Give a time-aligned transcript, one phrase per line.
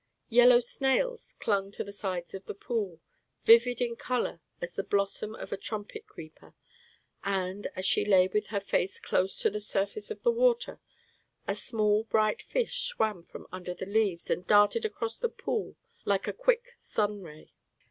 [0.29, 2.99] Yellow snails clung to the sides of the pool,
[3.43, 6.55] vivid in color as the blossom of a trumpet creeper;
[7.23, 10.79] and, as she lay with her face close to the surface of the water,
[11.47, 16.27] a small, bright fish swam from under the leaves, and darted across the pool like
[16.27, 17.51] a quick sun ray.